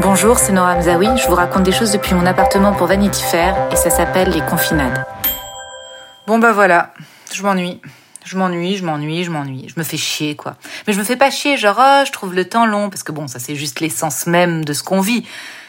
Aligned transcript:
Bonjour, 0.00 0.38
c'est 0.38 0.52
Nora 0.52 0.76
Mzaoui. 0.76 1.18
Je 1.18 1.28
vous 1.28 1.34
raconte 1.34 1.64
des 1.64 1.72
choses 1.72 1.92
depuis 1.92 2.14
mon 2.14 2.24
appartement 2.24 2.72
pour 2.72 2.86
Vanity 2.86 3.22
Fair 3.22 3.68
et 3.70 3.76
ça 3.76 3.90
s'appelle 3.90 4.30
les 4.30 4.40
confinades. 4.40 5.04
Bon 6.26 6.38
bah 6.38 6.52
voilà, 6.52 6.94
je 7.32 7.42
m'ennuie. 7.42 7.80
Je 8.24 8.38
m'ennuie, 8.38 8.76
je 8.76 8.84
m'ennuie, 8.84 9.24
je 9.24 9.30
m'ennuie. 9.30 9.66
Je 9.68 9.78
me 9.78 9.84
fais 9.84 9.98
chier, 9.98 10.34
quoi. 10.34 10.56
Mais 10.86 10.94
je 10.94 10.98
me 10.98 11.04
fais 11.04 11.16
pas 11.16 11.30
chier, 11.30 11.56
genre, 11.58 11.78
oh, 11.78 12.04
je 12.06 12.12
trouve 12.12 12.34
le 12.34 12.48
temps 12.48 12.64
long, 12.64 12.88
parce 12.88 13.02
que 13.02 13.12
bon, 13.12 13.26
ça 13.28 13.38
c'est 13.38 13.54
juste 13.54 13.80
l'essence 13.80 14.26
même 14.26 14.64
de 14.64 14.72
ce 14.72 14.82
qu'on 14.82 15.00
vit. 15.00 15.26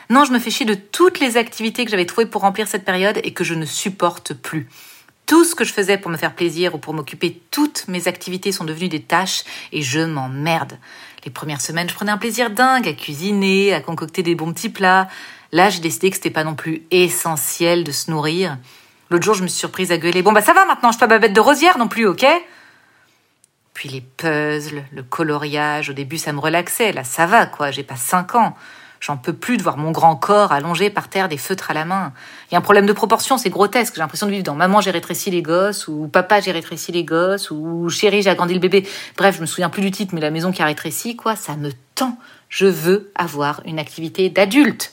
Non, 0.09 0.23
je 0.23 0.31
me 0.31 0.40
fais 0.40 0.52
chier 0.52 0.66
de 0.66 0.76
toutes 0.76 1.20
les 1.20 1.36
activités 1.36 1.84
que 1.84 1.92
j'avais 1.92 2.05
trouvées 2.05 2.28
pour 2.28 2.44
remplir 2.44 2.67
cette 2.67 2.86
période 2.86 3.20
et 3.23 3.34
que 3.34 3.44
je 3.44 3.55
ne 3.55 3.66
supporte 3.66 4.34
plus. 4.34 4.70
Tout 5.26 5.44
ce 5.44 5.55
que 5.55 5.64
je 5.64 5.73
faisais 5.73 5.98
pour 5.98 6.12
me 6.12 6.17
faire 6.17 6.36
plaisir 6.36 6.76
ou 6.76 6.78
pour 6.78 6.94
m'occuper, 6.94 7.42
toutes 7.50 7.88
mes 7.88 8.08
activités 8.08 8.52
sont 8.52 8.66
devenues 8.66 8.90
des 8.90 9.02
tâches 9.02 9.44
et 9.72 9.81
je 9.81 10.02
m'emmerde. 10.02 10.78
Les 11.26 11.32
premières 11.32 11.62
semaines, 11.62 11.90
je 11.90 11.95
prenais 11.95 12.12
un 12.12 12.18
plaisir 12.18 12.50
dingue 12.50 12.88
à 12.88 12.94
cuisiner, 12.94 13.73
à 13.73 13.80
concocter 13.80 14.23
des 14.23 14.36
bons 14.36 14.52
petits 14.52 14.70
plats. 14.70 15.08
Là, 15.52 15.70
j'ai 15.70 15.80
décidé 15.80 16.09
que 16.09 16.17
c'était 16.17 16.30
pas 16.30 16.44
non 16.44 16.56
plus 16.56 16.84
essentiel 16.92 17.84
de 17.84 17.92
se 17.92 18.11
nourrir. 18.11 18.58
L'autre 19.09 19.23
jour, 19.23 19.36
je 19.36 19.44
me 19.44 19.47
suis 19.47 19.59
surprise 19.59 19.92
à 19.92 19.97
gueuler. 19.97 20.22
Bon, 20.22 20.34
bah 20.34 20.42
ça 20.42 20.53
va 20.53 20.66
maintenant, 20.66 20.89
je 20.89 20.97
suis 20.97 21.00
pas 21.00 21.08
babette 21.08 21.34
de 21.34 21.39
rosière 21.39 21.78
non 21.78 21.88
plus, 21.88 22.08
ok? 22.08 22.25
Puis 23.73 23.89
les 23.89 24.02
puzzles, 24.02 24.84
le 24.92 25.03
coloriage, 25.03 25.89
au 25.89 25.94
début, 25.94 26.17
ça 26.17 26.34
me 26.34 26.39
relaxait. 26.39 26.92
Là, 26.92 27.03
ça 27.03 27.25
va, 27.25 27.45
quoi, 27.45 27.72
j'ai 27.72 27.84
pas 27.84 27.95
cinq 27.95 28.36
ans. 28.36 28.56
J'en 29.04 29.18
peux 29.18 29.34
plus 29.34 29.58
de 29.58 29.64
voir 29.64 29.76
mon 29.76 29.92
grand 29.92 30.16
corps 30.16 30.54
allongé 30.54 30.90
par 30.90 31.09
terre, 31.09 31.28
des 31.28 31.36
feutres 31.36 31.70
à 31.70 31.73
la 31.73 31.84
main. 31.84 32.14
Il 32.50 32.54
y 32.54 32.56
a 32.56 32.59
un 32.59 32.62
problème 32.62 32.86
de 32.86 32.94
proportion, 32.94 33.38
c'est 33.38 33.50
grotesque. 33.50 33.96
J'ai 33.96 34.00
l'impression 34.00 34.28
de 34.28 34.32
vivre 34.32 34.46
dans 34.46 34.56
Maman, 34.56 34.80
j'ai 34.80 34.92
rétréci 34.92 35.30
les 35.30 35.42
gosses, 35.42 35.90
ou 35.90 36.08
Papa, 36.08 36.40
j'ai 36.40 36.54
rétréci 36.54 36.94
les 36.94 37.04
gosses, 37.04 37.52
ou 37.52 37.90
Chérie, 37.90 38.22
j'ai 38.22 38.30
agrandi 38.30 38.54
le 38.54 38.62
bébé. 38.62 38.88
Bref, 39.18 39.36
je 39.36 39.42
me 39.42 39.46
souviens 39.46 39.70
plus 39.70 39.81
du 39.81 39.92
titre, 39.92 40.16
mais 40.16 40.22
la 40.22 40.31
maison 40.31 40.54
qui 40.54 40.62
a 40.62 40.66
rétréci, 40.66 41.18
quoi, 41.18 41.36
ça 41.36 41.58
me 41.58 41.72
tend. 41.96 42.18
Je 42.48 42.66
veux 42.66 43.12
avoir 43.16 43.62
une 43.66 43.78
activité 43.78 44.30
d'adulte. 44.30 44.92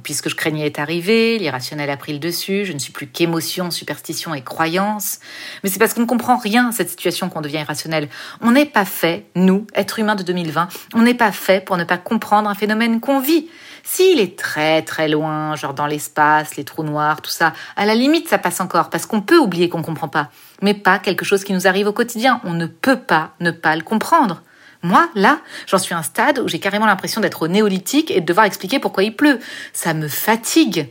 Et 0.00 0.02
puis 0.02 0.14
ce 0.14 0.22
que 0.22 0.30
je 0.30 0.34
craignais 0.34 0.64
est 0.64 0.78
arrivé, 0.78 1.36
l'irrationnel 1.38 1.90
a 1.90 1.96
pris 1.98 2.14
le 2.14 2.18
dessus, 2.18 2.64
je 2.64 2.72
ne 2.72 2.78
suis 2.78 2.90
plus 2.90 3.06
qu'émotion, 3.06 3.70
superstition 3.70 4.32
et 4.32 4.40
croyance. 4.40 5.18
Mais 5.62 5.68
c'est 5.68 5.78
parce 5.78 5.92
qu'on 5.92 6.00
ne 6.00 6.06
comprend 6.06 6.38
rien 6.38 6.72
cette 6.72 6.88
situation 6.88 7.28
qu'on 7.28 7.42
devient 7.42 7.58
irrationnel. 7.58 8.08
On 8.40 8.52
n'est 8.52 8.64
pas 8.64 8.86
fait, 8.86 9.26
nous, 9.34 9.66
êtres 9.74 9.98
humains 9.98 10.14
de 10.14 10.22
2020, 10.22 10.68
on 10.94 11.02
n'est 11.02 11.12
pas 11.12 11.32
fait 11.32 11.62
pour 11.62 11.76
ne 11.76 11.84
pas 11.84 11.98
comprendre 11.98 12.48
un 12.48 12.54
phénomène 12.54 12.98
qu'on 13.00 13.20
vit. 13.20 13.50
S'il 13.82 14.20
est 14.20 14.38
très 14.38 14.80
très 14.80 15.06
loin, 15.06 15.54
genre 15.54 15.74
dans 15.74 15.86
l'espace, 15.86 16.56
les 16.56 16.64
trous 16.64 16.82
noirs, 16.82 17.20
tout 17.20 17.30
ça, 17.30 17.52
à 17.76 17.84
la 17.84 17.94
limite 17.94 18.26
ça 18.26 18.38
passe 18.38 18.62
encore, 18.62 18.88
parce 18.88 19.04
qu'on 19.04 19.20
peut 19.20 19.36
oublier 19.36 19.68
qu'on 19.68 19.80
ne 19.80 19.84
comprend 19.84 20.08
pas. 20.08 20.30
Mais 20.62 20.72
pas 20.72 20.98
quelque 20.98 21.26
chose 21.26 21.44
qui 21.44 21.52
nous 21.52 21.66
arrive 21.66 21.88
au 21.88 21.92
quotidien. 21.92 22.40
On 22.44 22.54
ne 22.54 22.64
peut 22.64 23.00
pas 23.00 23.32
ne 23.40 23.50
pas 23.50 23.76
le 23.76 23.82
comprendre. 23.82 24.40
Moi, 24.82 25.08
là, 25.14 25.40
j'en 25.66 25.78
suis 25.78 25.94
à 25.94 25.98
un 25.98 26.02
stade 26.02 26.38
où 26.38 26.48
j'ai 26.48 26.58
carrément 26.58 26.86
l'impression 26.86 27.20
d'être 27.20 27.42
au 27.42 27.48
néolithique 27.48 28.10
et 28.10 28.20
de 28.20 28.26
devoir 28.26 28.46
expliquer 28.46 28.78
pourquoi 28.78 29.02
il 29.02 29.14
pleut. 29.14 29.38
Ça 29.72 29.92
me 29.92 30.08
fatigue. 30.08 30.88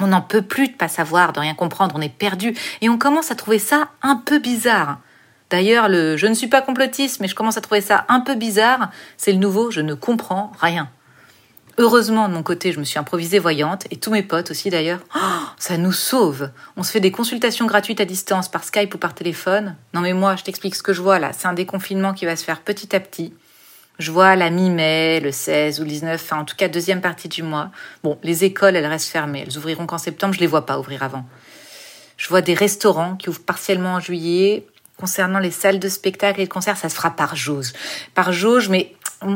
On 0.00 0.08
n'en 0.08 0.22
peut 0.22 0.42
plus 0.42 0.68
de 0.68 0.74
pas 0.74 0.88
savoir, 0.88 1.32
de 1.32 1.40
rien 1.40 1.54
comprendre, 1.54 1.94
on 1.96 2.00
est 2.00 2.08
perdu. 2.08 2.54
Et 2.80 2.88
on 2.88 2.98
commence 2.98 3.30
à 3.30 3.36
trouver 3.36 3.58
ça 3.58 3.88
un 4.02 4.16
peu 4.16 4.38
bizarre. 4.38 4.98
D'ailleurs, 5.50 5.88
le 5.88 6.16
je 6.16 6.26
ne 6.26 6.34
suis 6.34 6.48
pas 6.48 6.62
complotiste, 6.62 7.20
mais 7.20 7.28
je 7.28 7.34
commence 7.34 7.58
à 7.58 7.60
trouver 7.60 7.82
ça 7.82 8.06
un 8.08 8.20
peu 8.20 8.34
bizarre, 8.34 8.90
c'est 9.18 9.32
le 9.32 9.38
nouveau 9.38 9.70
je 9.70 9.82
ne 9.82 9.94
comprends 9.94 10.50
rien. 10.60 10.88
Heureusement, 11.78 12.28
de 12.28 12.34
mon 12.34 12.42
côté, 12.42 12.72
je 12.72 12.78
me 12.78 12.84
suis 12.84 12.98
improvisée 12.98 13.38
voyante, 13.38 13.86
et 13.90 13.96
tous 13.96 14.10
mes 14.10 14.22
potes 14.22 14.50
aussi 14.50 14.68
d'ailleurs. 14.68 15.00
Oh, 15.14 15.18
ça 15.58 15.78
nous 15.78 15.92
sauve 15.92 16.50
On 16.76 16.82
se 16.82 16.90
fait 16.90 17.00
des 17.00 17.10
consultations 17.10 17.66
gratuites 17.66 18.00
à 18.00 18.04
distance 18.04 18.50
par 18.50 18.64
Skype 18.64 18.94
ou 18.94 18.98
par 18.98 19.14
téléphone. 19.14 19.76
Non 19.94 20.00
mais 20.00 20.12
moi, 20.12 20.36
je 20.36 20.44
t'explique 20.44 20.74
ce 20.74 20.82
que 20.82 20.92
je 20.92 21.00
vois 21.00 21.18
là. 21.18 21.32
C'est 21.32 21.48
un 21.48 21.54
déconfinement 21.54 22.12
qui 22.12 22.26
va 22.26 22.36
se 22.36 22.44
faire 22.44 22.60
petit 22.60 22.94
à 22.94 23.00
petit. 23.00 23.32
Je 23.98 24.10
vois 24.10 24.36
la 24.36 24.50
mi-mai, 24.50 25.20
le 25.20 25.32
16 25.32 25.80
ou 25.80 25.84
le 25.84 25.90
19, 25.90 26.20
enfin 26.22 26.40
en 26.40 26.44
tout 26.44 26.56
cas 26.56 26.68
deuxième 26.68 27.00
partie 27.00 27.28
du 27.28 27.42
mois. 27.42 27.70
Bon, 28.02 28.18
les 28.22 28.44
écoles, 28.44 28.76
elles 28.76 28.86
restent 28.86 29.10
fermées. 29.10 29.44
Elles 29.46 29.56
ouvriront 29.56 29.86
qu'en 29.86 29.98
septembre, 29.98 30.34
je 30.34 30.40
les 30.40 30.46
vois 30.46 30.66
pas 30.66 30.78
ouvrir 30.78 31.02
avant. 31.02 31.24
Je 32.16 32.28
vois 32.28 32.42
des 32.42 32.54
restaurants 32.54 33.16
qui 33.16 33.28
ouvrent 33.28 33.44
partiellement 33.44 33.94
en 33.94 34.00
juillet. 34.00 34.66
Concernant 34.98 35.38
les 35.38 35.50
salles 35.50 35.78
de 35.78 35.88
spectacle 35.88 36.40
et 36.40 36.44
de 36.44 36.52
concert, 36.52 36.76
ça 36.76 36.88
se 36.88 36.94
fera 36.94 37.10
par 37.10 37.34
jauge. 37.34 37.72
Par 38.14 38.32
jauge, 38.32 38.68
mais 38.68 38.94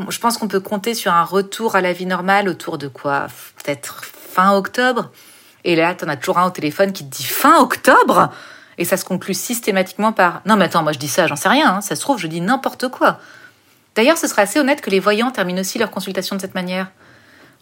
je 0.09 0.19
pense 0.19 0.39
qu'on 0.39 0.49
peut 0.49 0.61
compter 0.61 0.95
sur 0.95 1.13
un 1.13 1.25
retour 1.25 1.77
à 1.77 1.81
la 1.81 1.93
vie 1.93 2.07
normale 2.07 2.49
autour 2.49 2.79
de 2.79 2.89
quoi? 2.89 3.27
Peut-être 3.63 4.05
fin 4.05 4.55
octobre? 4.55 5.11
Et 5.65 5.77
là, 5.77 5.95
t'en 5.95 6.09
as 6.09 6.17
toujours 6.17 6.39
un 6.39 6.47
au 6.47 6.51
téléphone 6.51 6.93
qui 6.93 7.05
te 7.05 7.15
dit 7.15 7.25
fin 7.25 7.59
octobre? 7.59 8.33
Et 8.79 8.85
ça 8.85 8.97
se 8.97 9.05
conclut 9.05 9.35
systématiquement 9.35 10.13
par 10.13 10.43
non 10.47 10.57
mais 10.57 10.67
attends, 10.67 10.83
moi 10.83 10.93
je 10.93 10.99
dis 10.99 11.09
ça, 11.09 11.27
j'en 11.27 11.37
sais 11.37 11.49
rien, 11.49 11.77
hein. 11.77 11.81
ça 11.81 11.97
se 11.97 12.01
trouve, 12.01 12.19
je 12.19 12.27
dis 12.27 12.41
n'importe 12.41 12.89
quoi. 12.89 13.19
D'ailleurs, 13.95 14.19
ce 14.19 14.29
serait 14.29 14.43
assez 14.43 14.61
honnête 14.61 14.83
que 14.83 14.91
les 14.91 15.01
voyants 15.01 15.31
terminent 15.31 15.61
aussi 15.61 15.79
leur 15.79 15.91
consultation 15.91 16.37
de 16.37 16.41
cette 16.43 16.55
manière. 16.55 16.89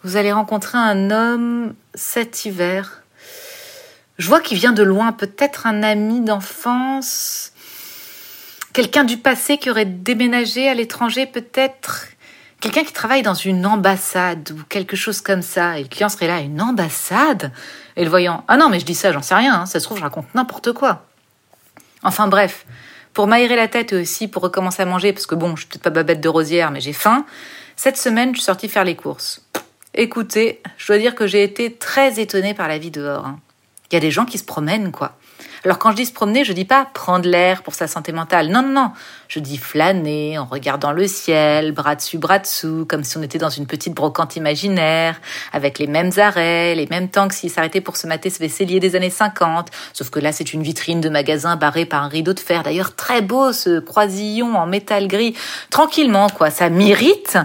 Vous 0.03 0.17
allez 0.17 0.33
rencontrer 0.33 0.77
un 0.77 1.11
homme 1.11 1.75
cet 1.95 2.45
hiver. 2.45 3.05
Je 4.19 4.29
vois 4.29 4.41
qu'il 4.41 4.59
vient 4.59 4.73
de 4.73 4.83
loin, 4.83 5.13
peut-être 5.13 5.67
un 5.67 5.83
ami 5.83 6.21
d'enfance, 6.21 7.53
quelqu'un 8.75 9.05
du 9.05 9.17
passé 9.17 9.57
qui 9.57 9.71
aurait 9.71 9.87
déménagé 9.87 10.69
à 10.69 10.75
l'étranger, 10.75 11.25
peut-être? 11.25 12.09
Quelqu'un 12.61 12.85
qui 12.85 12.93
travaille 12.93 13.23
dans 13.23 13.35
une 13.35 13.65
ambassade 13.65 14.51
ou 14.51 14.63
quelque 14.69 14.97
chose 14.97 15.21
comme 15.21 15.43
ça. 15.43 15.79
Et 15.79 15.83
le 15.83 15.89
client 15.89 16.09
serait 16.11 16.27
là, 16.27 16.41
une 16.41 16.61
ambassade? 16.61 17.53
Et 17.97 18.05
le 18.05 18.11
voyant, 18.11 18.45
ah 18.49 18.59
non, 18.59 18.69
mais 18.69 18.81
je 18.81 18.85
dis 18.85 18.95
ça, 18.95 19.13
j'en 19.13 19.23
sais 19.23 19.35
rien, 19.35 19.55
hein. 19.55 19.67
ça 19.67 19.81
se 19.81 19.85
trouve, 19.85 19.99
je 19.99 20.03
raconte 20.03 20.27
n'importe 20.35 20.73
quoi. 20.73 21.07
Enfin 22.03 22.27
bref, 22.27 22.67
pour 23.15 23.27
m'aérer 23.29 23.57
la 23.57 23.69
tête 23.69 23.93
et 23.93 23.97
aussi 23.97 24.29
pour 24.29 24.43
recommencer 24.43 24.83
à 24.83 24.87
manger, 24.87 25.13
parce 25.13 25.27
que 25.27 25.35
bon, 25.35 25.57
je 25.57 25.63
suis 25.63 25.69
peut-être 25.69 25.83
pas 25.83 25.91
babette 25.91 26.21
de 26.21 26.29
rosière, 26.29 26.71
mais 26.71 26.81
j'ai 26.81 26.93
faim, 26.93 27.25
cette 27.77 27.97
semaine, 27.97 28.31
je 28.31 28.41
suis 28.41 28.45
sortie 28.45 28.69
faire 28.69 28.85
les 28.85 28.97
courses. 28.97 29.43
Écoutez, 29.95 30.61
je 30.77 30.89
dois 30.89 30.99
dire 30.99 31.15
que 31.15 31.27
j'ai 31.27 31.45
été 31.45 31.73
très 31.73 32.19
étonnée 32.19 32.55
par 32.55 32.67
la 32.67 32.79
vie 32.79 32.91
dehors. 32.91 33.25
hein. 33.25 33.39
Il 33.91 33.95
y 33.95 33.99
a 33.99 34.01
des 34.01 34.11
gens 34.11 34.25
qui 34.25 34.39
se 34.39 34.45
promènent, 34.45 34.91
quoi. 34.91 35.17
Alors 35.65 35.79
quand 35.79 35.93
je 35.93 35.97
dis 35.97 36.05
se 36.05 36.13
promener, 36.13 36.45
je 36.45 36.53
dis 36.53 36.67
pas 36.67 36.87
prendre 36.93 37.27
l'air 37.27 37.63
pour 37.63 37.75
sa 37.75 37.87
santé 37.87 38.13
mentale. 38.13 38.49
Non, 38.49 38.61
non, 38.63 38.69
non. 38.69 38.91
Je 39.29 39.41
dis 39.41 39.57
flâner 39.57 40.37
en 40.39 40.45
regardant 40.45 40.93
le 40.93 41.07
ciel, 41.07 41.73
bras 41.73 41.95
dessus, 41.95 42.19
bras 42.19 42.39
dessous, 42.39 42.85
comme 42.87 43.03
si 43.03 43.17
on 43.17 43.23
était 43.23 43.39
dans 43.39 43.49
une 43.49 43.67
petite 43.67 43.95
brocante 43.95 44.37
imaginaire, 44.37 45.19
avec 45.53 45.79
les 45.79 45.87
mêmes 45.87 46.11
arrêts, 46.19 46.75
les 46.75 46.87
mêmes 46.91 47.09
temps 47.09 47.29
que 47.29 47.35
s'ils 47.35 47.51
s'arrêtaient 47.51 47.81
pour 47.81 47.97
se 47.97 48.07
mater 48.07 48.29
ce 48.29 48.41
vaisselier 48.41 48.79
des 48.79 48.95
années 48.95 49.09
50. 49.09 49.69
Sauf 49.95 50.11
que 50.11 50.21
là, 50.21 50.33
c'est 50.33 50.53
une 50.53 50.63
vitrine 50.63 51.01
de 51.01 51.09
magasin 51.09 51.57
barrée 51.57 51.87
par 51.87 52.03
un 52.03 52.09
rideau 52.09 52.35
de 52.35 52.41
fer. 52.41 52.63
D'ailleurs, 52.63 52.95
très 52.95 53.23
beau 53.23 53.53
ce 53.53 53.81
croisillon 53.81 54.57
en 54.57 54.67
métal 54.67 55.09
gris. 55.09 55.35
Tranquillement, 55.71 56.29
quoi. 56.29 56.51
Ça 56.51 56.69
m'irrite. 56.69 57.39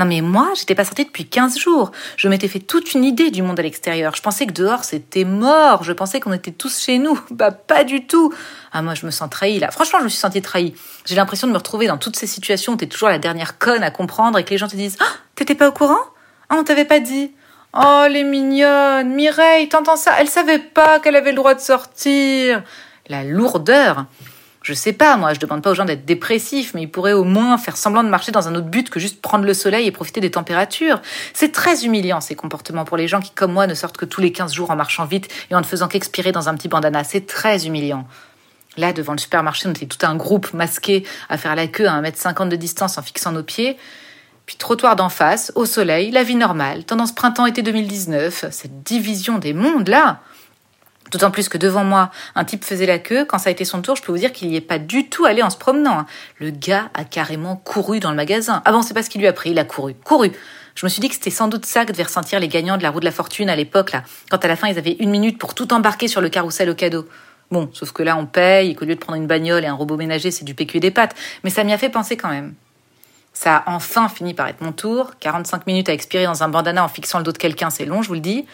Non 0.00 0.06
mais 0.06 0.22
moi, 0.22 0.48
j'étais 0.58 0.74
pas 0.74 0.86
sortie 0.86 1.04
depuis 1.04 1.26
15 1.26 1.58
jours. 1.58 1.92
Je 2.16 2.26
m'étais 2.28 2.48
fait 2.48 2.58
toute 2.58 2.94
une 2.94 3.04
idée 3.04 3.30
du 3.30 3.42
monde 3.42 3.60
à 3.60 3.62
l'extérieur. 3.62 4.16
Je 4.16 4.22
pensais 4.22 4.46
que 4.46 4.52
dehors 4.52 4.82
c'était 4.82 5.24
mort. 5.24 5.84
Je 5.84 5.92
pensais 5.92 6.20
qu'on 6.20 6.32
était 6.32 6.52
tous 6.52 6.80
chez 6.80 6.98
nous. 6.98 7.20
Bah 7.30 7.50
pas 7.50 7.84
du 7.84 8.06
tout. 8.06 8.32
Ah 8.72 8.80
moi 8.80 8.94
je 8.94 9.04
me 9.04 9.10
sens 9.10 9.28
trahie 9.28 9.58
là. 9.58 9.70
Franchement, 9.70 9.98
je 9.98 10.04
me 10.04 10.08
suis 10.08 10.18
sentie 10.18 10.40
trahie. 10.40 10.72
J'ai 11.04 11.16
l'impression 11.16 11.48
de 11.48 11.52
me 11.52 11.58
retrouver 11.58 11.86
dans 11.86 11.98
toutes 11.98 12.16
ces 12.16 12.26
situations 12.26 12.72
où 12.72 12.76
t'es 12.76 12.86
toujours 12.86 13.10
la 13.10 13.18
dernière 13.18 13.58
conne 13.58 13.82
à 13.82 13.90
comprendre 13.90 14.38
et 14.38 14.44
que 14.44 14.50
les 14.50 14.56
gens 14.56 14.68
te 14.68 14.76
disent 14.76 14.96
ah, 15.00 15.12
t'étais 15.34 15.54
pas 15.54 15.68
au 15.68 15.72
courant? 15.72 16.00
Ah 16.48 16.56
on 16.58 16.64
t'avait 16.64 16.86
pas 16.86 17.00
dit 17.00 17.32
Oh 17.74 18.06
les 18.08 18.24
mignonnes, 18.24 19.14
Mireille, 19.14 19.68
t'entends 19.68 19.96
ça? 19.96 20.14
Elle 20.18 20.28
savait 20.28 20.60
pas 20.60 20.98
qu'elle 21.00 21.16
avait 21.16 21.32
le 21.32 21.36
droit 21.36 21.52
de 21.52 21.60
sortir. 21.60 22.62
La 23.08 23.22
lourdeur. 23.22 24.06
Je 24.70 24.74
sais 24.76 24.92
pas, 24.92 25.16
moi, 25.16 25.34
je 25.34 25.40
demande 25.40 25.62
pas 25.62 25.72
aux 25.72 25.74
gens 25.74 25.84
d'être 25.84 26.04
dépressifs, 26.04 26.74
mais 26.74 26.82
ils 26.82 26.88
pourraient 26.88 27.12
au 27.12 27.24
moins 27.24 27.58
faire 27.58 27.76
semblant 27.76 28.04
de 28.04 28.08
marcher 28.08 28.30
dans 28.30 28.46
un 28.46 28.54
autre 28.54 28.68
but 28.68 28.88
que 28.88 29.00
juste 29.00 29.20
prendre 29.20 29.44
le 29.44 29.52
soleil 29.52 29.84
et 29.84 29.90
profiter 29.90 30.20
des 30.20 30.30
températures. 30.30 31.02
C'est 31.34 31.50
très 31.50 31.84
humiliant, 31.84 32.20
ces 32.20 32.36
comportements 32.36 32.84
pour 32.84 32.96
les 32.96 33.08
gens 33.08 33.18
qui, 33.18 33.32
comme 33.32 33.52
moi, 33.52 33.66
ne 33.66 33.74
sortent 33.74 33.96
que 33.96 34.04
tous 34.04 34.20
les 34.20 34.30
15 34.30 34.52
jours 34.54 34.70
en 34.70 34.76
marchant 34.76 35.06
vite 35.06 35.26
et 35.50 35.56
en 35.56 35.58
ne 35.58 35.64
faisant 35.64 35.88
qu'expirer 35.88 36.30
dans 36.30 36.48
un 36.48 36.54
petit 36.54 36.68
bandana. 36.68 37.02
C'est 37.02 37.26
très 37.26 37.66
humiliant. 37.66 38.06
Là, 38.76 38.92
devant 38.92 39.10
le 39.10 39.18
supermarché, 39.18 39.66
on 39.66 39.72
était 39.72 39.86
tout 39.86 40.06
un 40.06 40.14
groupe 40.14 40.54
masqué 40.54 41.04
à 41.28 41.36
faire 41.36 41.56
la 41.56 41.66
queue 41.66 41.88
à 41.88 42.00
1m50 42.00 42.48
de 42.48 42.54
distance 42.54 42.96
en 42.96 43.02
fixant 43.02 43.32
nos 43.32 43.42
pieds. 43.42 43.76
Puis 44.46 44.54
trottoir 44.54 44.94
d'en 44.94 45.08
face, 45.08 45.50
au 45.56 45.66
soleil, 45.66 46.12
la 46.12 46.22
vie 46.22 46.36
normale, 46.36 46.84
tendance 46.84 47.12
printemps-été 47.12 47.62
2019, 47.62 48.44
cette 48.52 48.84
division 48.84 49.38
des 49.38 49.52
mondes, 49.52 49.88
là. 49.88 50.20
D'autant 51.10 51.30
plus 51.30 51.48
que 51.48 51.58
devant 51.58 51.84
moi, 51.84 52.10
un 52.34 52.44
type 52.44 52.64
faisait 52.64 52.86
la 52.86 52.98
queue. 52.98 53.24
Quand 53.24 53.38
ça 53.38 53.48
a 53.48 53.52
été 53.52 53.64
son 53.64 53.82
tour, 53.82 53.96
je 53.96 54.02
peux 54.02 54.12
vous 54.12 54.18
dire 54.18 54.32
qu'il 54.32 54.48
n'y 54.48 54.56
est 54.56 54.60
pas 54.60 54.78
du 54.78 55.08
tout 55.08 55.24
allé 55.24 55.42
en 55.42 55.50
se 55.50 55.56
promenant. 55.56 56.06
Le 56.38 56.50
gars 56.50 56.90
a 56.94 57.04
carrément 57.04 57.56
couru 57.56 57.98
dans 58.00 58.10
le 58.10 58.16
magasin. 58.16 58.62
Ah 58.64 58.72
bon, 58.72 58.82
c'est 58.82 58.94
pas 58.94 59.02
ce 59.02 59.10
qu'il 59.10 59.20
lui 59.20 59.28
a 59.28 59.32
pris, 59.32 59.50
il 59.50 59.58
a 59.58 59.64
couru. 59.64 59.94
Couru. 59.94 60.30
Je 60.76 60.86
me 60.86 60.88
suis 60.88 61.00
dit 61.00 61.08
que 61.08 61.14
c'était 61.14 61.30
sans 61.30 61.48
doute 61.48 61.66
ça 61.66 61.84
que 61.84 61.92
devaient 61.92 62.04
ressentir 62.04 62.38
les 62.38 62.48
gagnants 62.48 62.76
de 62.76 62.82
la 62.82 62.90
roue 62.90 63.00
de 63.00 63.04
la 63.04 63.10
fortune 63.10 63.50
à 63.50 63.56
l'époque, 63.56 63.92
là. 63.92 64.04
Quand 64.30 64.44
à 64.44 64.48
la 64.48 64.54
fin, 64.54 64.68
ils 64.68 64.78
avaient 64.78 64.96
une 65.00 65.10
minute 65.10 65.36
pour 65.36 65.54
tout 65.54 65.72
embarquer 65.72 66.06
sur 66.06 66.20
le 66.20 66.28
carrousel 66.28 66.70
au 66.70 66.74
cadeau. 66.74 67.08
Bon, 67.50 67.68
sauf 67.72 67.90
que 67.90 68.04
là, 68.04 68.16
on 68.16 68.26
paye 68.26 68.70
et 68.70 68.74
qu'au 68.76 68.84
lieu 68.84 68.94
de 68.94 69.00
prendre 69.00 69.16
une 69.18 69.26
bagnole 69.26 69.64
et 69.64 69.66
un 69.66 69.74
robot 69.74 69.96
ménager, 69.96 70.30
c'est 70.30 70.44
du 70.44 70.54
PQ 70.54 70.76
et 70.76 70.80
des 70.80 70.90
pâtes. 70.92 71.16
Mais 71.42 71.50
ça 71.50 71.64
m'y 71.64 71.72
a 71.72 71.78
fait 71.78 71.88
penser 71.88 72.16
quand 72.16 72.28
même. 72.28 72.54
Ça 73.32 73.56
a 73.56 73.74
enfin 73.74 74.08
fini 74.08 74.34
par 74.34 74.46
être 74.46 74.60
mon 74.60 74.72
tour. 74.72 75.12
45 75.18 75.66
minutes 75.66 75.88
à 75.88 75.92
expirer 75.92 76.24
dans 76.24 76.42
un 76.44 76.48
bandana 76.48 76.84
en 76.84 76.88
fixant 76.88 77.18
le 77.18 77.24
dos 77.24 77.32
de 77.32 77.38
quelqu'un, 77.38 77.70
c'est 77.70 77.84
long, 77.84 78.02
je 78.02 78.08
vous 78.08 78.14
le 78.14 78.20
dis. 78.20 78.46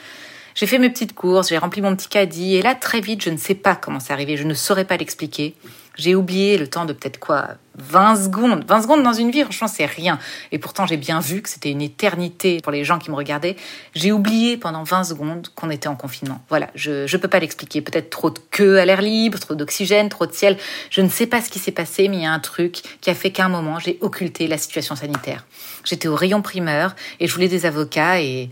J'ai 0.56 0.66
fait 0.66 0.78
mes 0.78 0.88
petites 0.88 1.14
courses, 1.14 1.50
j'ai 1.50 1.58
rempli 1.58 1.82
mon 1.82 1.94
petit 1.94 2.08
caddie, 2.08 2.56
et 2.56 2.62
là, 2.62 2.74
très 2.74 3.02
vite, 3.02 3.22
je 3.22 3.28
ne 3.28 3.36
sais 3.36 3.54
pas 3.54 3.76
comment 3.76 4.00
c'est 4.00 4.14
arrivé, 4.14 4.38
je 4.38 4.44
ne 4.44 4.54
saurais 4.54 4.86
pas 4.86 4.96
l'expliquer. 4.96 5.54
J'ai 5.96 6.14
oublié 6.14 6.56
le 6.56 6.66
temps 6.66 6.86
de 6.86 6.94
peut-être 6.94 7.18
quoi 7.18 7.48
20 7.76 8.24
secondes. 8.24 8.64
20 8.66 8.82
secondes 8.82 9.02
dans 9.02 9.12
une 9.12 9.30
vie, 9.30 9.42
franchement, 9.42 9.68
c'est 9.68 9.84
rien. 9.84 10.18
Et 10.52 10.58
pourtant, 10.58 10.86
j'ai 10.86 10.96
bien 10.96 11.20
vu 11.20 11.42
que 11.42 11.50
c'était 11.50 11.70
une 11.70 11.82
éternité 11.82 12.60
pour 12.62 12.72
les 12.72 12.84
gens 12.84 12.98
qui 12.98 13.10
me 13.10 13.16
regardaient. 13.16 13.56
J'ai 13.94 14.12
oublié 14.12 14.56
pendant 14.56 14.82
20 14.82 15.04
secondes 15.04 15.48
qu'on 15.54 15.68
était 15.68 15.88
en 15.88 15.96
confinement. 15.96 16.42
Voilà, 16.48 16.70
je 16.74 17.02
ne 17.02 17.16
peux 17.20 17.28
pas 17.28 17.38
l'expliquer. 17.38 17.82
Peut-être 17.82 18.08
trop 18.08 18.30
de 18.30 18.38
queue 18.50 18.78
à 18.78 18.86
l'air 18.86 19.02
libre, 19.02 19.38
trop 19.38 19.54
d'oxygène, 19.54 20.08
trop 20.08 20.24
de 20.24 20.32
ciel. 20.32 20.56
Je 20.88 21.02
ne 21.02 21.10
sais 21.10 21.26
pas 21.26 21.42
ce 21.42 21.50
qui 21.50 21.58
s'est 21.58 21.70
passé, 21.70 22.08
mais 22.08 22.16
il 22.16 22.22
y 22.22 22.26
a 22.26 22.32
un 22.32 22.40
truc 22.40 22.82
qui 23.02 23.10
a 23.10 23.14
fait 23.14 23.30
qu'à 23.30 23.44
un 23.44 23.50
moment, 23.50 23.78
j'ai 23.78 23.98
occulté 24.00 24.48
la 24.48 24.56
situation 24.56 24.96
sanitaire. 24.96 25.46
J'étais 25.84 26.08
au 26.08 26.14
rayon 26.14 26.40
primeur 26.40 26.94
et 27.20 27.26
je 27.26 27.34
voulais 27.34 27.48
des 27.48 27.66
avocats 27.66 28.20
et 28.20 28.48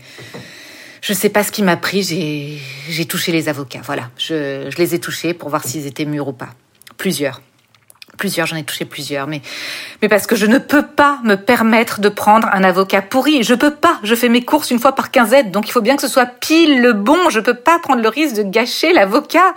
je 1.05 1.13
sais 1.13 1.29
pas 1.29 1.43
ce 1.43 1.51
qui 1.51 1.61
m'a 1.61 1.77
pris, 1.77 2.01
j'ai 2.89 3.05
touché 3.05 3.31
les 3.31 3.47
avocats. 3.47 3.81
Voilà, 3.83 4.09
je, 4.17 4.71
je 4.71 4.77
les 4.77 4.95
ai 4.95 4.99
touchés 4.99 5.35
pour 5.35 5.49
voir 5.49 5.63
s'ils 5.63 5.85
étaient 5.85 6.03
mûrs 6.03 6.29
ou 6.29 6.33
pas. 6.33 6.49
Plusieurs. 6.97 7.41
Plusieurs, 8.17 8.47
j'en 8.47 8.55
ai 8.55 8.63
touché 8.63 8.85
plusieurs, 8.85 9.27
mais, 9.27 9.43
mais 10.01 10.09
parce 10.09 10.25
que 10.25 10.35
je 10.35 10.47
ne 10.47 10.57
peux 10.57 10.81
pas 10.81 11.19
me 11.23 11.35
permettre 11.35 11.99
de 11.99 12.09
prendre 12.09 12.47
un 12.51 12.63
avocat 12.63 13.03
pourri. 13.03 13.43
Je 13.43 13.53
peux 13.53 13.75
pas. 13.75 13.99
Je 14.01 14.15
fais 14.15 14.29
mes 14.29 14.43
courses 14.43 14.71
une 14.71 14.79
fois 14.79 14.95
par 14.95 15.11
quinzaine, 15.11 15.51
donc 15.51 15.67
il 15.67 15.71
faut 15.71 15.81
bien 15.81 15.95
que 15.95 16.01
ce 16.01 16.07
soit 16.07 16.25
pile 16.25 16.81
le 16.81 16.93
bon. 16.93 17.29
Je 17.29 17.39
peux 17.39 17.53
pas 17.53 17.77
prendre 17.77 18.01
le 18.01 18.09
risque 18.09 18.37
de 18.37 18.43
gâcher 18.43 18.91
l'avocat. 18.91 19.53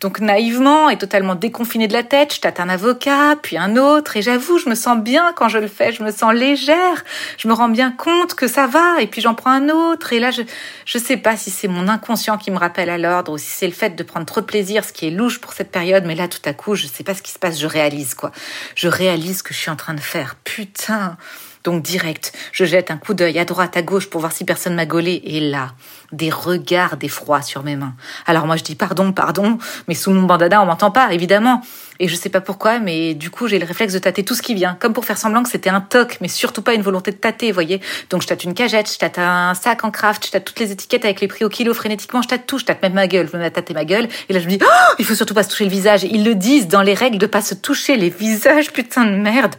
Donc 0.00 0.20
naïvement 0.20 0.88
et 0.90 0.98
totalement 0.98 1.34
déconfiné 1.34 1.88
de 1.88 1.92
la 1.92 2.02
tête, 2.02 2.34
je 2.34 2.40
tâte 2.40 2.60
un 2.60 2.68
avocat, 2.68 3.36
puis 3.42 3.56
un 3.56 3.76
autre, 3.76 4.16
et 4.16 4.22
j'avoue, 4.22 4.58
je 4.58 4.68
me 4.68 4.74
sens 4.74 4.98
bien 4.98 5.32
quand 5.34 5.48
je 5.48 5.58
le 5.58 5.68
fais, 5.68 5.92
je 5.92 6.02
me 6.02 6.10
sens 6.10 6.32
légère, 6.34 7.04
je 7.38 7.48
me 7.48 7.52
rends 7.52 7.68
bien 7.68 7.90
compte 7.90 8.34
que 8.34 8.48
ça 8.48 8.66
va, 8.66 9.00
et 9.00 9.06
puis 9.06 9.20
j'en 9.20 9.34
prends 9.34 9.50
un 9.50 9.68
autre, 9.68 10.12
et 10.12 10.20
là, 10.20 10.30
je 10.30 10.42
je 10.84 10.98
sais 10.98 11.16
pas 11.16 11.36
si 11.36 11.50
c'est 11.50 11.68
mon 11.68 11.88
inconscient 11.88 12.38
qui 12.38 12.50
me 12.50 12.58
rappelle 12.58 12.90
à 12.90 12.98
l'ordre, 12.98 13.32
ou 13.32 13.38
si 13.38 13.50
c'est 13.50 13.66
le 13.66 13.72
fait 13.72 13.96
de 13.96 14.02
prendre 14.02 14.26
trop 14.26 14.40
de 14.40 14.46
plaisir, 14.46 14.84
ce 14.84 14.92
qui 14.92 15.06
est 15.06 15.10
louche 15.10 15.40
pour 15.40 15.52
cette 15.52 15.70
période, 15.70 16.04
mais 16.06 16.14
là, 16.14 16.28
tout 16.28 16.42
à 16.44 16.52
coup, 16.52 16.74
je 16.74 16.86
sais 16.86 17.04
pas 17.04 17.14
ce 17.14 17.22
qui 17.22 17.32
se 17.32 17.38
passe, 17.38 17.58
je 17.58 17.66
réalise, 17.66 18.14
quoi. 18.14 18.30
Je 18.74 18.88
réalise 18.88 19.42
que 19.42 19.54
je 19.54 19.58
suis 19.58 19.70
en 19.70 19.76
train 19.76 19.94
de 19.94 20.00
faire. 20.00 20.36
Putain! 20.44 21.16
Donc 21.64 21.82
direct, 21.82 22.32
je 22.52 22.66
jette 22.66 22.90
un 22.90 22.98
coup 22.98 23.14
d'œil 23.14 23.38
à 23.38 23.46
droite, 23.46 23.76
à 23.76 23.82
gauche 23.82 24.10
pour 24.10 24.20
voir 24.20 24.32
si 24.32 24.44
personne 24.44 24.74
m'a 24.74 24.84
gaulé. 24.84 25.22
Et 25.24 25.40
là, 25.40 25.72
des 26.12 26.30
regards 26.30 26.96
d'effroi 26.98 27.42
sur 27.42 27.62
mes 27.62 27.74
mains. 27.74 27.94
Alors 28.26 28.46
moi 28.46 28.56
je 28.56 28.62
dis 28.62 28.74
pardon, 28.74 29.12
pardon, 29.12 29.58
mais 29.88 29.94
sous 29.94 30.10
mon 30.10 30.22
bandana 30.22 30.62
on 30.62 30.66
m'entend 30.66 30.90
pas, 30.90 31.12
évidemment. 31.12 31.62
Et 32.00 32.08
je 32.08 32.16
sais 32.16 32.28
pas 32.28 32.40
pourquoi, 32.40 32.80
mais 32.80 33.14
du 33.14 33.30
coup 33.30 33.46
j'ai 33.46 33.58
le 33.58 33.64
réflexe 33.64 33.92
de 33.94 33.98
tâter 33.98 34.24
tout 34.24 34.34
ce 34.34 34.42
qui 34.42 34.54
vient, 34.54 34.76
comme 34.78 34.92
pour 34.92 35.04
faire 35.04 35.16
semblant 35.16 35.42
que 35.42 35.48
c'était 35.48 35.70
un 35.70 35.80
toc, 35.80 36.18
mais 36.20 36.28
surtout 36.28 36.60
pas 36.60 36.74
une 36.74 36.82
volonté 36.82 37.12
de 37.12 37.16
tâter, 37.16 37.50
voyez. 37.52 37.80
Donc 38.10 38.22
je 38.22 38.26
tâte 38.26 38.44
une 38.44 38.54
cagette, 38.54 38.92
je 38.92 38.98
tâte 38.98 39.18
un 39.18 39.54
sac 39.54 39.84
en 39.84 39.90
craft, 39.90 40.26
je 40.26 40.32
tâte 40.32 40.44
toutes 40.44 40.60
les 40.60 40.72
étiquettes 40.72 41.04
avec 41.04 41.20
les 41.20 41.28
prix 41.28 41.44
au 41.44 41.48
kilo 41.48 41.72
frénétiquement, 41.72 42.20
je 42.20 42.28
tâte 42.28 42.46
tout, 42.46 42.58
je 42.58 42.64
tâte 42.64 42.82
même 42.82 42.94
ma 42.94 43.06
gueule, 43.06 43.28
je 43.30 43.36
me 43.36 43.40
mets 43.40 43.46
à 43.46 43.50
tâter 43.50 43.74
ma 43.74 43.84
gueule. 43.84 44.08
Et 44.28 44.32
là 44.32 44.40
je 44.40 44.46
me 44.46 44.50
dis, 44.50 44.58
oh, 44.60 44.94
il 44.98 45.04
faut 45.04 45.14
surtout 45.14 45.34
pas 45.34 45.44
se 45.44 45.48
toucher 45.50 45.64
le 45.64 45.70
visage. 45.70 46.04
Ils 46.04 46.24
le 46.24 46.34
disent 46.34 46.68
dans 46.68 46.82
les 46.82 46.94
règles 46.94 47.18
de 47.18 47.26
pas 47.26 47.42
se 47.42 47.54
toucher 47.54 47.96
les 47.96 48.10
visages, 48.10 48.72
putain 48.72 49.04
de 49.04 49.16
merde. 49.16 49.54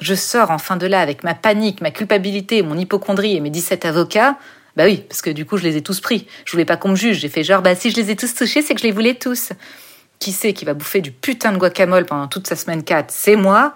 Je 0.00 0.14
sors 0.14 0.50
enfin 0.50 0.76
de 0.76 0.86
là 0.86 1.00
avec 1.00 1.24
ma 1.24 1.34
ma 1.80 1.90
culpabilité, 1.90 2.62
mon 2.62 2.76
hypochondrie 2.76 3.36
et 3.36 3.40
mes 3.40 3.50
17 3.50 3.84
avocats. 3.84 4.36
Bah 4.76 4.84
oui, 4.84 5.04
parce 5.08 5.22
que 5.22 5.30
du 5.30 5.44
coup, 5.44 5.56
je 5.56 5.64
les 5.64 5.76
ai 5.76 5.82
tous 5.82 6.00
pris. 6.00 6.26
Je 6.44 6.52
voulais 6.52 6.64
pas 6.64 6.76
qu'on 6.76 6.90
me 6.90 6.96
juge. 6.96 7.18
J'ai 7.18 7.28
fait 7.28 7.44
genre, 7.44 7.62
bah 7.62 7.74
si 7.74 7.90
je 7.90 7.96
les 7.96 8.10
ai 8.10 8.16
tous 8.16 8.34
touchés, 8.34 8.62
c'est 8.62 8.74
que 8.74 8.80
je 8.80 8.86
les 8.86 8.92
voulais 8.92 9.14
tous. 9.14 9.50
Qui 10.18 10.32
c'est 10.32 10.52
qui 10.52 10.64
va 10.64 10.74
bouffer 10.74 11.00
du 11.00 11.12
putain 11.12 11.52
de 11.52 11.58
guacamole 11.58 12.04
pendant 12.04 12.28
toute 12.28 12.46
sa 12.46 12.56
semaine 12.56 12.84
4 12.84 13.10
C'est 13.10 13.36
moi. 13.36 13.74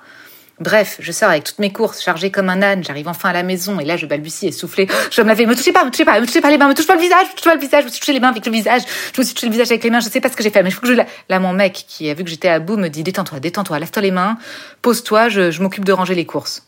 Bref, 0.61 0.99
je 1.00 1.11
sors 1.11 1.31
avec 1.31 1.43
toutes 1.43 1.59
mes 1.59 1.73
courses, 1.73 2.00
chargées 2.00 2.31
comme 2.31 2.49
un 2.49 2.62
âne, 2.62 2.85
j'arrive 2.85 3.09
enfin 3.09 3.31
à 3.31 3.32
la 3.32 3.43
maison, 3.43 3.81
et 3.81 3.85
là 3.85 3.97
je 3.97 4.06
balbutie 4.06 4.47
essoufflée. 4.47 4.87
Je 5.11 5.21
me 5.21 5.26
laver, 5.26 5.47
me 5.47 5.56
touchez 5.56 5.73
pas, 5.73 5.85
me 5.85 5.91
touchez 5.91 6.05
pas, 6.05 6.21
me 6.21 6.26
touchez 6.26 6.41
pas 6.41 6.50
les 6.50 6.59
mains, 6.59 6.69
me 6.69 6.75
touchez 6.75 6.87
pas 6.87 6.94
le 6.94 7.00
visage, 7.00 7.26
me 7.26 7.32
touchez 7.32 7.50
pas 7.50 7.55
le 7.56 7.61
visage, 7.61 7.85
me 7.85 7.91
touchez 7.91 8.12
les 8.12 8.21
mains 8.21 8.29
avec 8.29 8.47
le 8.47 8.53
visage, 8.53 8.82
je 9.15 9.21
me 9.21 9.25
suis 9.25 9.35
touché 9.35 9.47
le 9.49 9.53
visage 9.53 9.73
avec 9.73 9.82
les 9.82 9.91
mains, 9.91 9.99
je 9.99 10.09
sais 10.09 10.21
pas 10.21 10.31
ce 10.31 10.37
que 10.37 10.44
j'ai 10.44 10.50
fait, 10.50 10.62
mais 10.62 10.69
il 10.69 10.73
faut 10.73 10.81
que 10.81 10.87
je... 10.87 10.94
Là, 11.29 11.41
mon 11.41 11.53
mec, 11.53 11.85
qui 11.88 12.09
a 12.09 12.15
vu 12.15 12.23
que 12.23 12.31
j'étais 12.31 12.49
à 12.49 12.61
bout, 12.61 12.76
me 12.76 12.87
dit, 12.87 13.03
détends-toi, 13.03 13.41
détends-toi, 13.41 13.81
lève-toi 13.81 14.03
les 14.03 14.12
mains, 14.12 14.38
pose-toi, 14.81 15.29
je, 15.29 15.50
je 15.50 15.61
m'occupe 15.61 15.85
de 15.85 15.93
ranger 15.93 16.15
les 16.15 16.25
courses. 16.25 16.62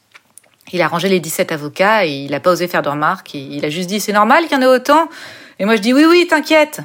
Il 0.73 0.83
a 0.83 0.89
rangé 0.89 1.09
les 1.09 1.21
17 1.21 1.53
avocats 1.53 2.07
et 2.07 2.11
il 2.11 2.31
n'a 2.31 2.41
pas 2.41 2.51
osé 2.51 2.67
faire 2.67 2.83
de 2.83 2.89
remarques. 2.89 3.35
Il 3.35 3.65
a 3.65 3.71
juste 3.71 3.89
dit 3.89 4.01
c'est 4.01 4.13
normal 4.13 4.45
qu'il 4.45 4.57
y 4.57 4.57
en 4.57 4.63
ait 4.63 4.67
autant. 4.67 5.09
Et 5.59 5.65
moi 5.65 5.77
je 5.77 5.81
dis 5.81 5.95
oui 5.95 6.05
oui 6.05 6.27
t'inquiète. 6.29 6.81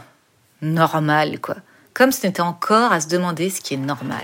Normal 0.62 1.40
quoi. 1.40 1.56
Comme 1.94 2.12
ce 2.12 2.26
n'était 2.26 2.42
encore 2.42 2.92
à 2.92 3.02
se 3.02 3.08
demander 3.08 3.50
ce 3.50 3.62
qui 3.62 3.74
est 3.74 3.78
normal. 3.78 4.24